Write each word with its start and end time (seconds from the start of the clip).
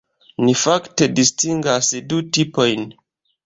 Ni 0.47 0.55
fakte 0.61 1.09
distingas 1.21 1.93
du 2.09 2.21
tipojn. 2.35 2.91